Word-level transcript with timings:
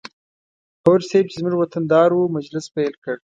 هوډ 0.83 1.01
صیب 1.09 1.25
چې 1.31 1.35
زموږ 1.41 1.55
وطن 1.57 1.83
دار 1.91 2.09
و 2.13 2.31
مجلس 2.37 2.65
پیل 2.75 2.93
کړ. 3.03 3.15